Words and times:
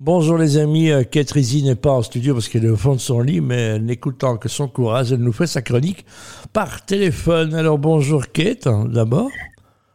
Bonjour 0.00 0.38
les 0.38 0.58
amis, 0.58 0.92
euh, 0.92 1.02
Kate 1.02 1.32
Rizzi 1.32 1.64
n'est 1.64 1.74
pas 1.74 1.90
en 1.90 2.02
studio 2.02 2.32
parce 2.32 2.48
qu'elle 2.48 2.64
est 2.64 2.70
au 2.70 2.76
fond 2.76 2.92
de 2.92 3.00
son 3.00 3.20
lit, 3.20 3.40
mais 3.40 3.80
n'écoutant 3.80 4.36
que 4.36 4.48
son 4.48 4.68
courage, 4.68 5.12
elle 5.12 5.18
nous 5.18 5.32
fait 5.32 5.48
sa 5.48 5.60
chronique 5.60 6.06
par 6.52 6.86
téléphone. 6.86 7.52
Alors 7.52 7.78
bonjour 7.78 8.30
Kate, 8.32 8.68
d'abord. 8.86 9.28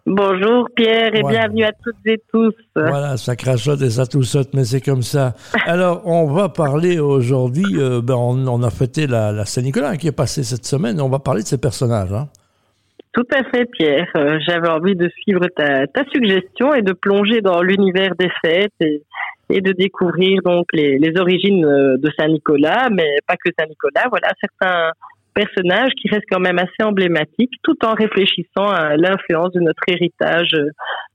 Bonjour 0.05 0.67
Pierre 0.75 1.15
et 1.15 1.21
bienvenue 1.21 1.63
à 1.63 1.71
toutes 1.71 2.05
et 2.05 2.21
tous. 2.29 2.53
Voilà, 2.75 3.15
ça 3.15 3.37
crachote 3.37 3.81
et 3.81 3.91
ça 3.91 4.05
tout 4.05 4.23
saute, 4.23 4.49
mais 4.53 4.65
c'est 4.65 4.81
comme 4.81 5.03
ça. 5.03 5.35
Alors, 5.65 6.05
on 6.05 6.25
va 6.33 6.49
parler 6.49 6.99
aujourd'hui, 6.99 7.77
euh, 7.77 8.01
ben, 8.01 8.15
on, 8.15 8.61
a 8.61 8.69
fêté 8.69 9.07
la, 9.07 9.45
Saint-Nicolas 9.45 9.95
qui 9.95 10.09
est 10.09 10.11
passée 10.11 10.43
cette 10.43 10.65
semaine, 10.65 10.99
on 10.99 11.07
va 11.07 11.19
parler 11.19 11.43
de 11.43 11.47
ces 11.47 11.57
personnages. 11.57 12.11
Hein. 12.11 12.27
Tout 13.13 13.27
à 13.33 13.43
fait 13.45 13.65
Pierre, 13.71 14.09
euh, 14.17 14.37
j'avais 14.45 14.67
envie 14.67 14.95
de 14.95 15.07
suivre 15.21 15.47
ta, 15.55 15.87
ta, 15.87 16.03
suggestion 16.11 16.73
et 16.73 16.81
de 16.81 16.91
plonger 16.91 17.39
dans 17.39 17.61
l'univers 17.61 18.15
des 18.19 18.29
fêtes 18.43 18.73
et, 18.81 19.01
et 19.49 19.61
de 19.61 19.71
découvrir 19.71 20.41
donc 20.43 20.65
les, 20.73 20.97
les 20.97 21.19
origines 21.19 21.65
euh, 21.65 21.97
de 21.97 22.09
Saint-Nicolas, 22.17 22.89
mais 22.91 23.17
pas 23.27 23.35
que 23.35 23.51
Saint-Nicolas, 23.57 24.07
voilà 24.09 24.29
certains 24.39 24.91
personnages 25.33 25.91
qui 25.99 26.09
restent 26.09 26.29
quand 26.31 26.39
même 26.39 26.59
assez 26.59 26.83
emblématiques, 26.83 27.53
tout 27.63 27.77
en 27.85 27.93
réfléchissant 27.93 28.67
à 28.67 28.95
l'influence 28.95 29.51
de 29.51 29.59
notre 29.59 29.81
héritage 29.87 30.53
euh, 30.53 30.69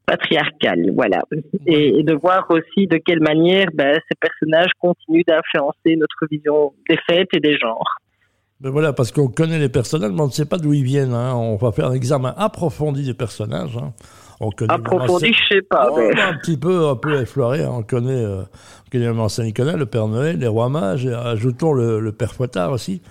patriarcal, 0.06 0.90
voilà, 0.94 1.20
et, 1.66 2.02
de 2.02 2.14
voir 2.14 2.46
aussi 2.50 2.86
de 2.86 2.96
quelle 2.96 3.20
manière 3.20 3.66
ben, 3.74 3.98
ces 4.08 4.16
personnages 4.18 4.70
continuent 4.80 5.22
d'influencer 5.26 5.96
notre 5.96 6.26
vision 6.30 6.72
des 6.88 6.98
fêtes 7.08 7.28
et 7.34 7.40
des 7.40 7.58
genres. 7.58 7.98
Ben 8.60 8.70
voilà, 8.70 8.92
parce 8.92 9.12
qu'on 9.12 9.28
connaît 9.28 9.58
les 9.58 9.68
personnages, 9.68 10.10
mais 10.12 10.20
on 10.20 10.26
ne 10.26 10.32
sait 10.32 10.46
pas 10.46 10.58
d'où 10.58 10.72
ils 10.72 10.82
viennent. 10.82 11.12
Hein. 11.12 11.34
On 11.36 11.56
va 11.56 11.70
faire 11.70 11.86
un 11.86 11.92
examen 11.92 12.34
approfondi 12.36 13.04
des 13.04 13.14
personnages. 13.14 13.76
Hein. 13.76 13.92
On 14.40 14.50
connaît 14.50 14.72
approfondi, 14.72 15.32
je 15.32 15.56
sais 15.56 15.62
pas. 15.62 15.88
Un 15.88 16.38
petit 16.38 16.56
peu, 16.56 16.88
un 16.88 16.96
peu 16.96 17.20
effleuré. 17.20 17.64
Hein. 17.64 17.70
On 17.72 17.82
connaît, 17.82 18.24
euh, 18.24 18.42
on 18.94 19.28
Saint-Nicolas, 19.28 19.76
le 19.76 19.86
Père 19.86 20.06
Noël, 20.06 20.38
les 20.38 20.46
rois 20.46 20.68
mages, 20.68 21.06
et 21.06 21.12
ajoutons 21.12 21.72
le, 21.72 21.98
le 21.98 22.12
Père 22.12 22.32
Fouettard 22.34 22.70
aussi 22.70 23.02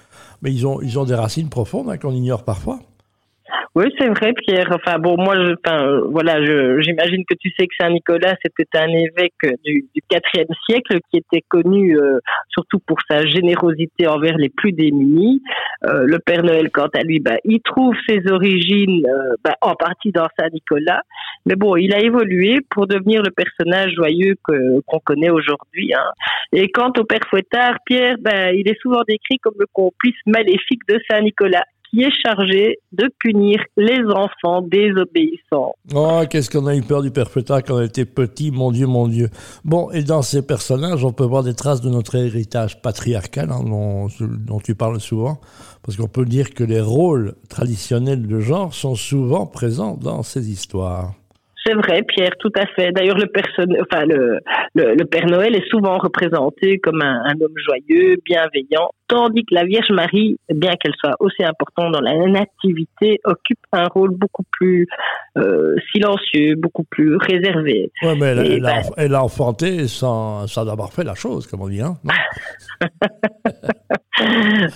mais 0.42 0.52
ils 0.54 0.68
ont, 0.68 0.82
ils 0.82 1.00
ont 1.00 1.06
des 1.06 1.16
racines 1.16 1.50
profondes 1.50 1.90
hein, 1.90 1.98
qu'on 1.98 2.14
ignore 2.14 2.44
parfois. 2.44 2.80
Oui, 3.78 3.94
c'est 4.00 4.08
vrai, 4.08 4.34
Pierre. 4.34 4.72
Enfin, 4.72 4.98
bon, 4.98 5.18
moi, 5.18 5.36
je, 5.36 5.54
enfin, 5.64 6.02
voilà, 6.10 6.44
j'imagine 6.82 7.24
que 7.30 7.36
tu 7.40 7.52
sais 7.52 7.68
que 7.68 7.76
Saint 7.80 7.92
Nicolas, 7.92 8.34
c'était 8.44 8.76
un 8.76 8.88
évêque 8.88 9.36
du, 9.64 9.86
du 9.94 10.02
IVe 10.12 10.48
siècle 10.68 10.98
qui 11.12 11.18
était 11.18 11.44
connu 11.48 11.96
euh, 11.96 12.18
surtout 12.50 12.80
pour 12.80 12.98
sa 13.08 13.24
générosité 13.28 14.08
envers 14.08 14.36
les 14.40 14.50
plus 14.50 14.72
démunis. 14.72 15.44
Euh, 15.84 16.06
le 16.08 16.18
Père 16.18 16.42
Noël, 16.42 16.72
quant 16.72 16.90
à 16.96 17.04
lui, 17.04 17.20
bah, 17.20 17.38
il 17.44 17.62
trouve 17.62 17.94
ses 18.10 18.28
origines 18.32 19.06
euh, 19.06 19.36
bah, 19.44 19.54
en 19.62 19.76
partie 19.76 20.12
dans 20.12 20.26
Saint 20.40 20.50
Nicolas, 20.52 21.04
mais 21.46 21.56
bon, 21.56 21.76
il 21.76 21.94
a 21.94 22.00
évolué 22.00 22.62
pour 22.72 22.88
devenir 22.88 23.22
le 23.22 23.30
personnage 23.30 23.92
joyeux 23.94 24.34
qu'on 24.44 25.00
connaît 25.06 25.30
aujourd'hui. 25.30 25.94
Hein. 25.94 26.10
Et 26.52 26.72
quant 26.72 26.92
au 26.98 27.04
Père 27.04 27.28
Fouettard, 27.30 27.76
Pierre, 27.86 28.16
bah, 28.20 28.52
il 28.54 28.68
est 28.68 28.82
souvent 28.82 29.04
décrit 29.08 29.38
comme 29.38 29.54
le 29.60 29.68
complice 29.72 30.18
maléfique 30.26 30.82
de 30.90 31.00
Saint 31.08 31.22
Nicolas 31.22 31.64
qui 31.90 32.02
est 32.02 32.12
chargé 32.26 32.78
de 32.92 33.10
punir 33.20 33.64
les 33.78 34.02
enfants 34.14 34.62
désobéissants. 34.62 35.76
Oh, 35.94 36.22
qu'est-ce 36.30 36.50
qu'on 36.50 36.68
a 36.68 36.76
eu 36.76 36.82
peur 36.82 37.02
du 37.02 37.12
père 37.12 37.30
Fouettard 37.30 37.64
quand 37.64 37.76
on 37.76 37.82
était 37.82 38.06
petit, 38.06 38.52
mon 38.52 38.72
Dieu, 38.72 38.88
mon 38.88 39.08
Dieu. 39.08 39.30
Bon, 39.64 39.90
et 39.92 40.04
dans 40.04 40.22
ces 40.22 40.46
personnages, 40.46 41.04
on 41.04 41.14
peut 41.14 41.26
voir 41.26 41.44
des 41.44 41.54
traces 41.54 41.82
de 41.82 41.90
notre 41.90 42.16
héritage 42.16 42.82
patriarcal, 42.82 43.50
hein, 43.52 43.64
dont, 43.64 44.08
dont, 44.20 44.60
tu 44.60 44.76
parles 44.76 45.00
souvent, 45.00 45.40
parce 45.86 45.98
qu'on 45.98 46.08
peut 46.08 46.26
dire 46.26 46.54
que 46.54 46.64
les 46.64 46.82
rôles 46.82 47.36
traditionnels 47.50 48.28
de 48.28 48.40
genre 48.40 48.74
sont 48.74 48.96
souvent 48.96 49.46
présents 49.46 49.98
dans 49.98 50.24
ces 50.24 50.50
histoires. 50.50 51.14
C'est 51.68 51.74
vrai, 51.74 52.02
Pierre, 52.04 52.32
tout 52.40 52.52
à 52.56 52.66
fait. 52.66 52.92
D'ailleurs, 52.94 53.18
le, 53.18 53.28
enfin, 53.82 54.06
le, 54.06 54.40
le, 54.74 55.04
Père 55.04 55.26
Noël 55.26 55.54
est 55.54 55.68
souvent 55.70 55.98
représenté 55.98 56.78
comme 56.78 57.02
un, 57.02 57.34
homme 57.42 57.54
joyeux, 57.58 58.16
bienveillant, 58.26 58.90
tandis 59.08 59.44
que 59.46 59.56
la 59.56 59.66
Vierge 59.66 59.90
Marie, 59.92 60.38
bien 60.50 60.74
qu'elle 60.76 60.94
soit 61.00 61.16
aussi 61.20 61.44
importante 61.44 61.94
dans 61.94 62.02
la 62.02 62.16
nativité, 62.28 63.20
occupe 63.24 63.60
un 63.72 63.88
rôle 63.88 64.12
beaucoup 64.12 64.44
plus 64.52 64.88
euh, 65.38 65.76
silencieux, 65.92 66.56
beaucoup 66.56 66.84
plus 66.84 67.16
réservé. 67.16 67.92
Oui, 68.02 68.18
mais 68.20 68.28
elle, 68.28 68.66
a, 68.66 68.82
ben 68.82 68.82
elle, 68.98 69.16
a, 69.16 69.24
enfanté 69.24 69.88
sans, 69.88 70.48
sans 70.48 70.68
avoir 70.68 70.92
fait 70.92 71.04
la 71.04 71.16
chose, 71.16 71.48
comme 71.48 71.62
on 71.62 71.70
dit. 71.70 71.82
Hein 71.82 71.98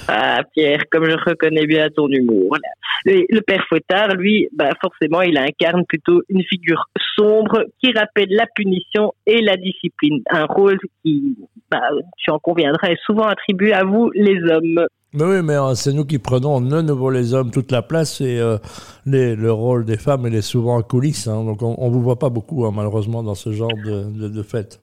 ah, 0.07 0.41
Pierre, 0.53 0.83
comme 0.91 1.05
je 1.05 1.15
reconnais 1.29 1.65
bien 1.65 1.89
ton 1.89 2.07
humour. 2.07 2.57
le 3.05 3.39
Père 3.41 3.65
Fouettard, 3.67 4.15
lui, 4.15 4.47
bah, 4.53 4.69
forcément, 4.81 5.21
il 5.21 5.37
incarne 5.37 5.85
plutôt 5.85 6.21
une 6.29 6.43
figure 6.43 6.85
sombre 7.15 7.65
qui 7.81 7.91
rappelle 7.91 8.29
la 8.29 8.45
punition 8.55 9.13
et 9.25 9.41
la 9.41 9.57
discipline. 9.57 10.21
Un 10.29 10.45
rôle 10.45 10.79
qui, 11.03 11.35
bah, 11.69 11.89
tu 12.17 12.31
en 12.31 12.39
conviendras, 12.39 12.89
est 12.89 13.01
souvent 13.05 13.25
attribué 13.25 13.73
à 13.73 13.83
vous, 13.83 14.11
les 14.21 14.41
hommes. 14.51 14.85
Mais 15.13 15.23
oui, 15.25 15.41
mais 15.43 15.55
euh, 15.55 15.75
c'est 15.75 15.91
nous 15.91 16.05
qui 16.05 16.19
prenons, 16.19 16.61
de 16.61 16.81
nouveau 16.81 17.09
les 17.09 17.33
hommes, 17.33 17.51
toute 17.51 17.71
la 17.71 17.81
place 17.81 18.21
et 18.21 18.39
euh, 18.39 18.57
le 19.05 19.51
rôle 19.51 19.83
des 19.83 19.97
femmes, 19.97 20.25
il 20.27 20.35
est 20.35 20.41
souvent 20.41 20.77
en 20.77 20.83
coulisses. 20.83 21.27
Hein. 21.27 21.43
donc 21.43 21.61
on 21.61 21.87
ne 21.89 21.93
vous 21.93 22.01
voit 22.01 22.19
pas 22.19 22.29
beaucoup, 22.29 22.65
hein, 22.65 22.71
malheureusement, 22.73 23.21
dans 23.21 23.35
ce 23.35 23.51
genre 23.51 23.73
de, 23.85 24.27
de 24.29 24.43
fête. 24.43 24.81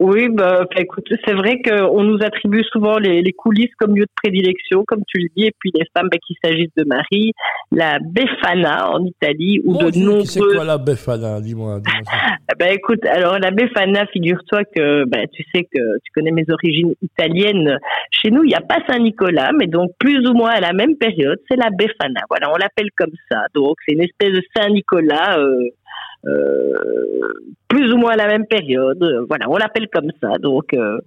Oui, 0.00 0.28
bah, 0.28 0.64
bah, 0.64 0.80
écoute, 0.80 1.06
c'est 1.24 1.34
vrai 1.34 1.62
qu'on 1.62 2.02
nous 2.02 2.18
attribue 2.20 2.64
souvent 2.64 2.98
les, 2.98 3.22
les, 3.22 3.32
coulisses 3.32 3.74
comme 3.78 3.94
lieu 3.94 4.02
de 4.02 4.14
prédilection, 4.16 4.84
comme 4.84 5.02
tu 5.06 5.20
le 5.20 5.28
dis, 5.36 5.46
et 5.46 5.52
puis 5.60 5.70
les 5.72 5.86
femmes, 5.96 6.08
bah, 6.10 6.18
qu'il 6.26 6.36
s'agisse 6.42 6.70
de 6.76 6.84
Marie, 6.84 7.32
la 7.70 7.98
Befana 8.00 8.90
en 8.90 9.04
Italie, 9.04 9.62
ou 9.64 9.78
de 9.78 9.96
nombreux... 9.98 10.24
C'est 10.24 10.40
quoi 10.40 10.64
la 10.64 10.78
Befana 10.78 11.40
Dis-moi. 11.40 11.78
Dis 11.78 11.92
bah, 12.58 12.70
écoute, 12.72 13.06
alors 13.06 13.38
la 13.38 13.52
Befana, 13.52 14.04
figure-toi 14.06 14.64
que 14.64 15.04
bah, 15.04 15.28
tu 15.32 15.44
sais 15.54 15.62
que 15.62 15.98
tu 16.04 16.12
connais 16.12 16.32
mes 16.32 16.46
origines 16.50 16.94
italiennes. 17.00 17.78
Chez 18.10 18.32
nous, 18.32 18.42
il 18.42 18.48
n'y 18.48 18.54
a 18.54 18.62
pas 18.62 18.78
Saint-Nicolas, 18.88 19.52
mais 19.56 19.68
donc 19.68 19.92
plus 20.00 20.26
ou 20.28 20.34
moins 20.34 20.50
à 20.50 20.60
la 20.60 20.72
même 20.72 20.96
période, 20.96 21.38
c'est 21.48 21.56
la 21.56 21.70
Befana. 21.70 22.20
Voilà, 22.28 22.52
on 22.52 22.56
l'appelle 22.56 22.90
comme 22.96 23.14
ça. 23.30 23.42
Donc 23.54 23.76
c'est 23.86 23.94
une 23.94 24.02
espèce 24.02 24.32
de 24.32 24.42
Saint-Nicolas... 24.56 25.38
Euh, 25.38 25.68
euh, 26.26 27.32
plus 27.74 27.92
ou 27.92 27.96
moins 27.96 28.12
à 28.12 28.16
la 28.16 28.28
même 28.28 28.46
période. 28.46 29.04
Voilà, 29.28 29.46
on 29.48 29.56
l'appelle 29.56 29.88
comme 29.92 30.10
ça. 30.22 30.38
Donc, 30.38 30.72
euh, 30.74 30.98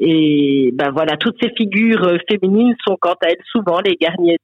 et 0.00 0.72
ben 0.74 0.90
voilà, 0.90 1.16
toutes 1.16 1.36
ces 1.40 1.50
figures 1.56 2.18
féminines 2.28 2.74
sont 2.84 2.96
quant 3.00 3.14
à 3.22 3.28
elles 3.28 3.44
souvent 3.52 3.80
les 3.80 3.94
gardiennes 3.94 4.36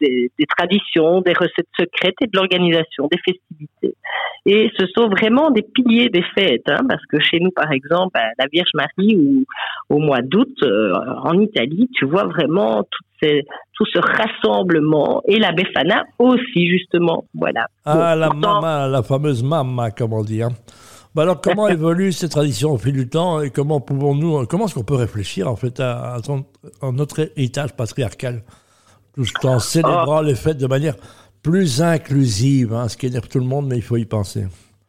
des, 0.00 0.30
traditions, 0.56 1.22
des 1.22 1.32
recettes 1.32 1.68
secrètes 1.78 2.16
et 2.20 2.26
de 2.26 2.32
l'organisation 2.34 3.08
des 3.10 3.18
festivités. 3.24 3.96
Et 4.44 4.70
ce 4.78 4.86
sont 4.94 5.08
vraiment 5.08 5.50
des 5.50 5.62
piliers 5.62 6.10
des 6.10 6.24
fêtes, 6.34 6.68
hein, 6.68 6.80
parce 6.88 7.04
que 7.06 7.18
chez 7.20 7.40
nous, 7.40 7.50
par 7.50 7.72
exemple, 7.72 8.10
ben, 8.14 8.28
la 8.38 8.46
Vierge 8.52 8.70
Marie 8.74 9.16
ou 9.16 9.44
au 9.88 9.98
mois 9.98 10.20
d'août 10.22 10.54
euh, 10.62 10.92
en 11.22 11.40
Italie, 11.40 11.88
tu 11.94 12.04
vois 12.04 12.24
vraiment 12.24 12.82
toutes 12.82 13.06
tout 13.74 13.84
ce 13.92 13.98
rassemblement 13.98 15.20
et 15.26 15.38
la 15.38 15.52
Befana 15.52 16.04
aussi 16.18 16.68
justement. 16.68 17.24
Voilà. 17.34 17.66
Ah, 17.84 18.14
la 18.16 18.30
mama, 18.30 18.88
la 18.88 19.02
fameuse 19.02 19.42
mama, 19.42 19.90
comme 19.90 20.14
on 20.14 20.22
dit. 20.22 20.42
Hein. 20.42 20.50
Bah 21.14 21.22
alors, 21.22 21.40
comment 21.40 21.68
évoluent 21.68 22.12
ces 22.12 22.28
traditions 22.28 22.72
au 22.72 22.78
fil 22.78 22.92
du 22.92 23.08
temps 23.08 23.40
et 23.40 23.50
comment 23.50 23.80
pouvons-nous, 23.80 24.46
comment 24.46 24.66
est-ce 24.66 24.74
qu'on 24.74 24.84
peut 24.84 24.94
réfléchir 24.94 25.48
en 25.48 25.56
fait 25.56 25.80
à, 25.80 26.16
notre 26.92 27.30
héritage 27.36 27.74
patriarcal, 27.74 28.42
tout 29.14 29.46
en 29.46 29.58
célébrant 29.58 30.20
oh. 30.20 30.22
les 30.22 30.34
fêtes 30.34 30.58
de 30.58 30.66
manière 30.66 30.94
plus 31.42 31.82
inclusive, 31.82 32.72
hein, 32.72 32.88
ce 32.88 32.96
qui 32.96 33.06
énerve 33.06 33.28
tout 33.28 33.38
le 33.38 33.46
monde, 33.46 33.66
mais 33.66 33.76
il 33.76 33.82
faut 33.82 33.96
y 33.96 34.04
penser. 34.04 34.44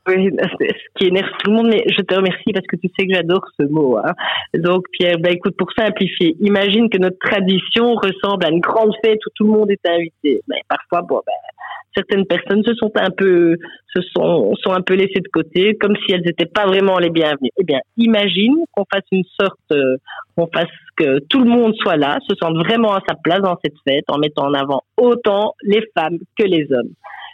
Oui, 0.08 0.30
ce 0.60 0.76
qui 0.96 1.08
énerve 1.08 1.30
tout 1.44 1.52
le 1.52 1.58
monde, 1.58 1.68
mais 1.68 1.84
je 1.88 2.02
te 2.02 2.16
remercie 2.16 2.52
parce 2.54 2.66
que 2.66 2.76
tu 2.76 2.90
sais 2.98 3.06
que 3.06 3.14
j'adore 3.14 3.46
ce 3.60 3.66
mot. 3.68 3.98
Hein. 3.98 4.14
Donc 4.56 4.86
Pierre, 4.94 5.20
bah 5.20 5.30
écoute, 5.30 5.56
pour 5.58 5.72
simplifier, 5.78 6.36
imagine 6.40 6.90
que 6.90 6.98
notre 6.98 7.20
tradition 7.20 7.94
ressemble 7.94 8.46
à 8.46 8.50
une 8.50 8.62
grande 8.62 8.94
fête 9.06 9.20
où 9.26 9.30
tout 9.36 9.44
le 9.44 9.52
monde 9.52 9.72
est 9.72 9.88
invité. 9.88 10.42
Mais 10.48 10.62
parfois, 10.68 11.04
bon, 11.04 11.22
ben, 11.26 11.34
certaines 11.96 12.26
personnes 12.26 12.64
se 12.64 12.74
sont 12.76 12.92
un 12.96 13.10
peu, 13.10 13.58
se 13.94 14.02
sont, 14.16 14.54
sont 14.56 14.72
un 14.72 14.82
peu 14.82 14.94
laissées 14.94 15.20
de 15.20 15.30
côté, 15.32 15.76
comme 15.76 15.96
si 15.98 16.14
elles 16.14 16.24
n'étaient 16.26 16.46
pas 16.46 16.66
vraiment 16.66 16.98
les 17.00 17.10
bienvenues. 17.10 17.50
Eh 17.58 17.64
bien, 17.64 17.80
imagine 17.98 18.56
qu'on 18.72 18.86
fasse 18.92 19.06
une 19.12 19.24
sorte, 19.40 19.60
euh, 19.72 19.98
qu'on 20.36 20.48
fasse 20.48 20.70
que 20.96 21.20
tout 21.30 21.40
le 21.40 21.50
monde 21.50 21.74
soit 21.76 21.98
là, 21.98 22.18
se 22.28 22.36
sente 22.36 22.56
vraiment 22.58 22.94
à 22.94 23.02
sa 23.08 23.16
place 23.16 23.42
dans 23.42 23.58
cette 23.64 23.76
fête, 23.88 24.06
en 24.08 24.18
mettant 24.18 24.48
en 24.48 24.54
avant 24.54 24.84
autant 24.98 25.54
les 25.64 25.84
femmes 25.96 26.18
que 26.38 26.44
les 26.44 26.68
hommes. 26.72 26.94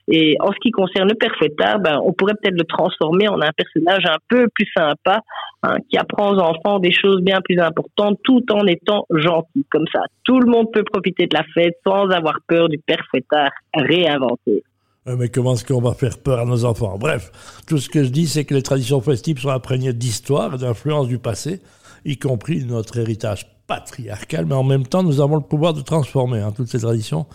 Et 0.09 0.37
en 0.39 0.51
ce 0.51 0.57
qui 0.61 0.71
concerne 0.71 1.09
le 1.09 1.15
père 1.15 1.33
Fouettard, 1.37 1.79
ben, 1.79 1.99
on 2.03 2.13
pourrait 2.13 2.33
peut-être 2.41 2.57
le 2.57 2.63
transformer 2.63 3.27
en 3.27 3.41
un 3.41 3.51
personnage 3.55 4.05
un 4.05 4.17
peu 4.29 4.47
plus 4.53 4.67
sympa, 4.75 5.21
hein, 5.63 5.75
qui 5.89 5.97
apprend 5.97 6.33
aux 6.33 6.39
enfants 6.39 6.79
des 6.79 6.93
choses 6.93 7.21
bien 7.21 7.41
plus 7.41 7.59
importantes 7.59 8.17
tout 8.23 8.43
en 8.51 8.65
étant 8.67 9.05
gentil. 9.09 9.65
Comme 9.69 9.85
ça, 9.93 10.01
tout 10.23 10.39
le 10.39 10.49
monde 10.49 10.67
peut 10.71 10.83
profiter 10.83 11.27
de 11.27 11.35
la 11.35 11.43
fête 11.53 11.77
sans 11.85 12.09
avoir 12.09 12.39
peur 12.47 12.69
du 12.69 12.77
père 12.77 13.03
Fouettard 13.11 13.51
réinventé. 13.73 14.63
Mais 15.05 15.29
comment 15.29 15.53
est-ce 15.53 15.65
qu'on 15.65 15.81
va 15.81 15.93
faire 15.93 16.17
peur 16.17 16.39
à 16.39 16.45
nos 16.45 16.65
enfants? 16.65 16.97
Bref, 16.97 17.31
tout 17.65 17.77
ce 17.77 17.89
que 17.89 18.03
je 18.03 18.09
dis, 18.09 18.27
c'est 18.27 18.43
que 18.43 18.53
les 18.53 18.61
traditions 18.61 18.99
festives 18.99 19.39
sont 19.39 19.49
imprégnées 19.49 19.93
d'histoire 19.93 20.55
et 20.55 20.57
d'influence 20.57 21.07
du 21.07 21.17
passé, 21.17 21.61
y 22.03 22.17
compris 22.17 22.65
notre 22.65 22.97
héritage 22.97 23.47
patriarcal, 23.67 24.45
mais 24.45 24.55
en 24.55 24.63
même 24.63 24.85
temps, 24.85 25.03
nous 25.03 25.21
avons 25.21 25.35
le 25.35 25.41
pouvoir 25.41 25.73
de 25.73 25.81
transformer 25.81 26.39
hein, 26.39 26.53
toutes 26.55 26.67
ces 26.67 26.79
traditions 26.79 27.25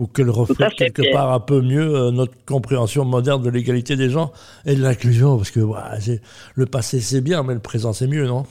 pour 0.00 0.14
qu'elle 0.14 0.30
reflète 0.30 0.72
quelque 0.76 1.12
part 1.12 1.30
un 1.30 1.40
peu 1.40 1.60
mieux 1.60 1.94
euh, 1.94 2.10
notre 2.10 2.32
compréhension 2.46 3.04
moderne 3.04 3.42
de 3.42 3.50
l'égalité 3.50 3.96
des 3.96 4.08
gens 4.08 4.32
et 4.64 4.74
de 4.74 4.80
l'inclusion, 4.80 5.36
parce 5.36 5.50
que 5.50 5.60
le 6.54 6.64
passé 6.64 7.00
c'est 7.00 7.20
bien, 7.20 7.42
mais 7.42 7.52
le 7.52 7.60
présent 7.60 7.92
c'est 7.92 8.06
mieux, 8.06 8.24
non? 8.24 8.44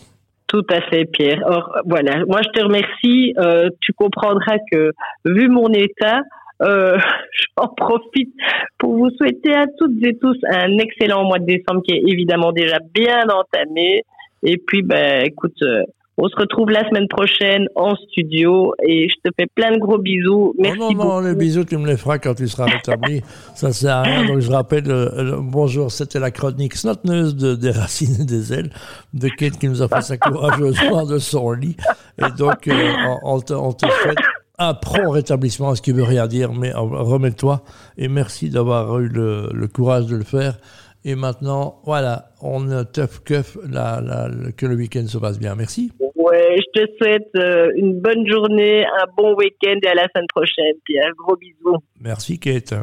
Tout 0.45 0.65
à 0.69 0.79
fait, 0.81 1.05
Pierre. 1.05 1.41
Or, 1.47 1.75
voilà, 1.87 2.23
moi 2.27 2.41
je 2.43 2.49
te 2.49 2.63
remercie. 2.63 3.33
Euh, 3.39 3.71
tu 3.81 3.93
comprendras 3.93 4.57
que, 4.71 4.91
vu 5.25 5.49
mon 5.49 5.73
état, 5.73 6.21
euh, 6.61 6.99
j'en 7.57 7.69
profite 7.69 8.31
pour 8.77 8.95
vous 8.95 9.09
souhaiter 9.17 9.55
à 9.55 9.65
toutes 9.79 10.03
et 10.03 10.15
tous 10.19 10.37
un 10.51 10.77
excellent 10.77 11.23
mois 11.23 11.39
de 11.39 11.45
décembre 11.45 11.81
qui 11.81 11.95
est 11.95 12.03
évidemment 12.05 12.51
déjà 12.51 12.77
bien 12.93 13.23
entamé. 13.27 14.03
Et 14.43 14.57
puis, 14.57 14.83
ben, 14.83 15.23
écoute, 15.25 15.59
euh, 15.63 15.81
on 16.21 16.27
se 16.27 16.35
retrouve 16.35 16.69
la 16.69 16.85
semaine 16.89 17.07
prochaine 17.07 17.67
en 17.75 17.95
studio 17.95 18.73
et 18.83 19.07
je 19.07 19.15
te 19.23 19.33
fais 19.39 19.47
plein 19.47 19.71
de 19.71 19.79
gros 19.79 19.97
bisous. 19.97 20.53
Merci 20.59 20.77
non, 20.77 20.91
non, 20.91 21.03
beaucoup. 21.05 21.21
les 21.21 21.35
bisous, 21.35 21.63
tu 21.63 21.77
me 21.77 21.87
les 21.87 21.95
feras 21.95 22.19
quand 22.19 22.33
tu 22.35 22.45
seras 22.49 22.65
rétabli. 22.65 23.21
ça 23.55 23.71
sert 23.71 23.95
à 23.95 24.01
rien. 24.01 24.25
Donc, 24.25 24.39
je 24.39 24.51
rappelle, 24.51 24.91
euh, 24.91 25.37
bonjour, 25.41 25.89
c'était 25.91 26.19
la 26.19 26.31
chronique 26.31 26.75
snotneuse 26.75 27.37
de, 27.37 27.55
des 27.55 27.71
racines 27.71 28.17
et 28.19 28.25
des 28.25 28.51
ailes 28.51 28.69
de 29.13 29.29
Kate 29.29 29.57
qui 29.57 29.69
nous 29.69 29.81
a 29.81 29.87
fait 29.87 30.01
sa 30.01 30.17
courageusement 30.17 31.05
de 31.05 31.19
son 31.19 31.51
lit. 31.51 31.77
Et 32.17 32.29
donc, 32.37 32.67
euh, 32.67 32.93
on, 33.23 33.39
te, 33.39 33.53
on 33.53 33.71
te 33.71 33.85
souhaite 33.85 34.17
un 34.57 34.73
prompt 34.73 35.11
rétablissement, 35.11 35.73
ce 35.73 35.81
qui 35.81 35.93
veut 35.93 36.03
rien 36.03 36.27
dire, 36.27 36.51
mais 36.51 36.73
remets-toi 36.75 37.63
et 37.97 38.09
merci 38.09 38.49
d'avoir 38.49 38.99
eu 38.99 39.07
le, 39.07 39.49
le 39.53 39.67
courage 39.69 40.07
de 40.07 40.17
le 40.17 40.25
faire. 40.25 40.57
Et 41.05 41.15
maintenant, 41.15 41.79
voilà, 41.85 42.31
on 42.41 42.83
teuf 42.83 43.21
keuf 43.23 43.57
la, 43.69 44.01
la, 44.01 44.29
que 44.57 44.65
le 44.65 44.75
week-end 44.75 45.07
se 45.07 45.17
passe 45.17 45.39
bien. 45.39 45.55
Merci. 45.55 45.93
Ouais, 46.19 46.57
je 46.57 46.81
te 46.81 46.91
souhaite 46.97 47.29
euh, 47.37 47.71
une 47.77 48.01
bonne 48.01 48.27
journée, 48.27 48.85
un 48.85 49.05
bon 49.15 49.35
week-end 49.35 49.79
et 49.81 49.87
à 49.87 49.93
la 49.93 50.05
semaine 50.13 50.27
prochaine. 50.27 50.75
Puis 50.83 50.99
un 50.99 51.11
gros 51.17 51.37
bisou. 51.37 51.77
Merci 52.01 52.37
Kate. 52.37 52.73